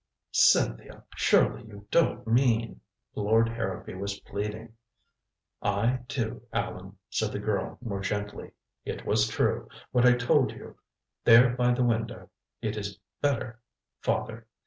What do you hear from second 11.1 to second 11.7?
there